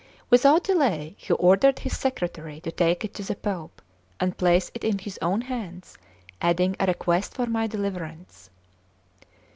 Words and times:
Without 0.31 0.63
delay 0.63 1.13
he 1.19 1.31
ordered 1.33 1.77
his 1.77 1.95
secretary 1.95 2.59
to 2.61 2.71
take 2.71 3.05
it 3.05 3.13
to 3.13 3.21
the 3.23 3.35
Pope, 3.35 3.83
and 4.19 4.35
place 4.35 4.71
it 4.73 4.83
in 4.83 4.97
his 4.97 5.19
own 5.21 5.41
hands, 5.41 5.95
adding 6.41 6.75
a 6.79 6.87
request 6.87 7.35
for 7.35 7.45
my 7.45 7.67
deliverance. 7.67 8.49